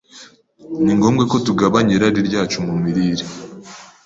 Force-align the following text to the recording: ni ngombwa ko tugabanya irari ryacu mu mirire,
ni 0.83 0.93
ngombwa 0.97 1.23
ko 1.31 1.35
tugabanya 1.47 1.91
irari 1.97 2.19
ryacu 2.29 2.57
mu 2.67 2.73
mirire, 2.83 3.25